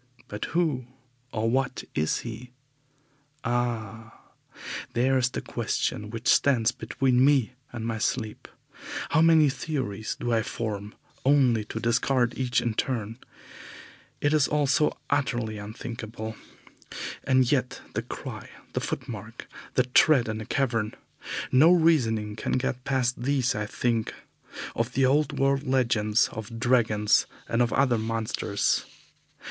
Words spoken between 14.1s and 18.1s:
It is all so utterly unthinkable. And yet the